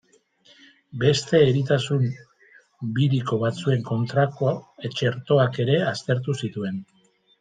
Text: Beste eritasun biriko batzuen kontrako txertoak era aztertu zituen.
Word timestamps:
Beste 1.01 1.41
eritasun 1.49 2.07
biriko 2.99 3.39
batzuen 3.43 3.85
kontrako 3.91 4.55
txertoak 4.97 5.61
era 5.67 5.77
aztertu 5.95 6.37
zituen. 6.45 6.83